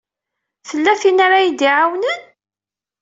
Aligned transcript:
Tella 0.67 0.93
tin 1.01 1.17
ara 1.25 1.37
yi-d-iɛawnen? 1.45 2.21